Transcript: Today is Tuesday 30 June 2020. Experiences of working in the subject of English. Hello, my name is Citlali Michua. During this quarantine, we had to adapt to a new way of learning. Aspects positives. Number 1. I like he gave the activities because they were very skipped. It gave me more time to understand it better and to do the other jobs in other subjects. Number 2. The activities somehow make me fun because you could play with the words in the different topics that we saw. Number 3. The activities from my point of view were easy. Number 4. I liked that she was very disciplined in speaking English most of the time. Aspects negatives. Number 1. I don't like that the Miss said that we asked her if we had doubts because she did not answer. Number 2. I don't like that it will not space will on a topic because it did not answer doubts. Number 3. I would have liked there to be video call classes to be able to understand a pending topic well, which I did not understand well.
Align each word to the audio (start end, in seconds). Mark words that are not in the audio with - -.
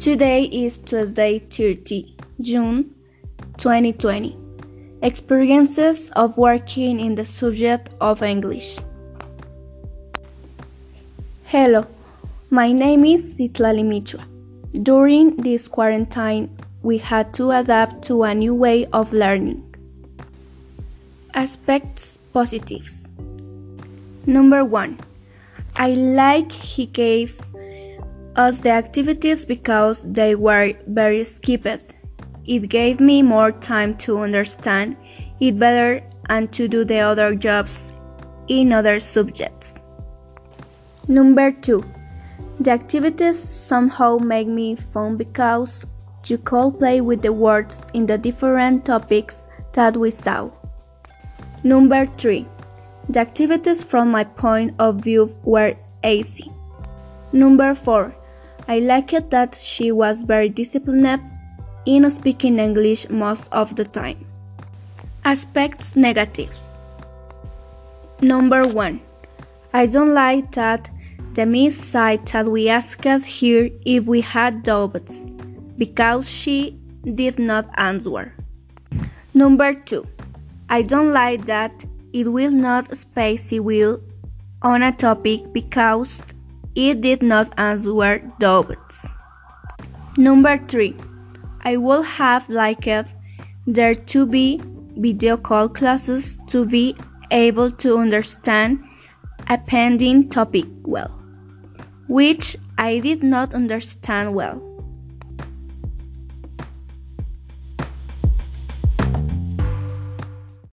Today 0.00 0.44
is 0.44 0.78
Tuesday 0.78 1.40
30 1.40 2.16
June 2.40 2.94
2020. 3.58 4.34
Experiences 5.02 6.10
of 6.12 6.38
working 6.38 6.98
in 6.98 7.16
the 7.16 7.24
subject 7.26 7.90
of 8.00 8.22
English. 8.22 8.78
Hello, 11.44 11.86
my 12.48 12.72
name 12.72 13.04
is 13.04 13.36
Citlali 13.36 13.84
Michua. 13.84 14.24
During 14.82 15.36
this 15.36 15.68
quarantine, 15.68 16.48
we 16.80 16.96
had 16.96 17.34
to 17.34 17.50
adapt 17.50 18.02
to 18.04 18.22
a 18.22 18.34
new 18.34 18.54
way 18.54 18.86
of 18.94 19.12
learning. 19.12 19.62
Aspects 21.34 22.18
positives. 22.32 23.06
Number 24.24 24.64
1. 24.64 24.98
I 25.76 25.90
like 25.90 26.50
he 26.50 26.86
gave 26.86 27.38
the 28.48 28.70
activities 28.70 29.44
because 29.44 30.02
they 30.02 30.34
were 30.34 30.72
very 30.86 31.24
skipped. 31.24 31.92
It 32.46 32.68
gave 32.70 32.98
me 32.98 33.22
more 33.22 33.52
time 33.52 33.96
to 33.98 34.20
understand 34.20 34.96
it 35.40 35.58
better 35.58 36.02
and 36.30 36.50
to 36.52 36.66
do 36.66 36.84
the 36.84 37.00
other 37.00 37.34
jobs 37.34 37.92
in 38.48 38.72
other 38.72 38.98
subjects. 38.98 39.74
Number 41.06 41.52
2. 41.52 41.84
The 42.60 42.70
activities 42.70 43.38
somehow 43.38 44.16
make 44.16 44.48
me 44.48 44.74
fun 44.74 45.16
because 45.16 45.86
you 46.26 46.38
could 46.38 46.78
play 46.78 47.02
with 47.02 47.20
the 47.20 47.32
words 47.32 47.82
in 47.92 48.06
the 48.06 48.16
different 48.16 48.86
topics 48.86 49.48
that 49.72 49.96
we 49.96 50.10
saw. 50.10 50.50
Number 51.62 52.06
3. 52.06 52.46
The 53.10 53.20
activities 53.20 53.82
from 53.82 54.10
my 54.10 54.24
point 54.24 54.74
of 54.78 54.96
view 54.96 55.36
were 55.44 55.74
easy. 56.02 56.50
Number 57.32 57.74
4. 57.74 58.14
I 58.70 58.78
liked 58.78 59.30
that 59.30 59.56
she 59.56 59.90
was 59.90 60.22
very 60.22 60.48
disciplined 60.48 61.20
in 61.86 62.08
speaking 62.08 62.60
English 62.60 63.10
most 63.10 63.48
of 63.50 63.74
the 63.74 63.84
time. 63.84 64.24
Aspects 65.24 65.96
negatives. 65.96 66.70
Number 68.20 68.68
1. 68.68 69.00
I 69.74 69.86
don't 69.86 70.14
like 70.14 70.52
that 70.52 70.88
the 71.34 71.46
Miss 71.46 71.76
said 71.76 72.24
that 72.26 72.46
we 72.46 72.68
asked 72.68 73.04
her 73.04 73.18
if 73.84 74.04
we 74.04 74.20
had 74.20 74.62
doubts 74.62 75.26
because 75.76 76.30
she 76.30 76.78
did 77.16 77.40
not 77.40 77.66
answer. 77.76 78.36
Number 79.34 79.74
2. 79.74 80.06
I 80.68 80.82
don't 80.82 81.12
like 81.12 81.44
that 81.46 81.84
it 82.12 82.30
will 82.30 82.52
not 82.52 82.96
space 82.96 83.50
will 83.50 84.00
on 84.62 84.84
a 84.84 84.92
topic 84.92 85.52
because 85.52 86.22
it 86.80 87.00
did 87.00 87.22
not 87.22 87.52
answer 87.58 88.18
doubts. 88.38 89.06
Number 90.16 90.56
3. 90.56 90.96
I 91.62 91.76
would 91.76 92.06
have 92.06 92.48
liked 92.48 92.88
there 93.66 93.94
to 93.94 94.26
be 94.26 94.60
video 94.96 95.36
call 95.36 95.68
classes 95.68 96.38
to 96.48 96.64
be 96.64 96.96
able 97.30 97.70
to 97.70 97.98
understand 97.98 98.82
a 99.48 99.58
pending 99.58 100.28
topic 100.28 100.66
well, 100.82 101.10
which 102.08 102.56
I 102.78 102.98
did 102.98 103.22
not 103.22 103.54
understand 103.54 104.34
well. 104.34 104.69